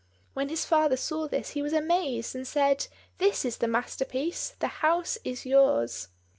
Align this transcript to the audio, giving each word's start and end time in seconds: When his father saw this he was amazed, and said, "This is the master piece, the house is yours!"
When 0.33 0.49
his 0.49 0.65
father 0.65 0.97
saw 0.97 1.27
this 1.27 1.51
he 1.51 1.61
was 1.61 1.73
amazed, 1.73 2.33
and 2.35 2.47
said, 2.47 2.87
"This 3.19 3.45
is 3.45 3.57
the 3.57 3.67
master 3.67 4.03
piece, 4.03 4.55
the 4.57 4.65
house 4.81 5.19
is 5.23 5.45
yours!" 5.45 6.07